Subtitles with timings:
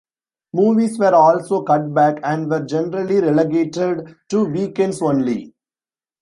[0.51, 5.53] Movies were also cut back, and were generally relegated to weekends only.